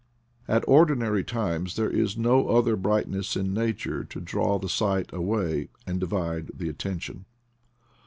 [0.47, 5.69] At ordinary times there is no other brightness in nature to draw the sight away
[5.85, 7.25] and divide the attention.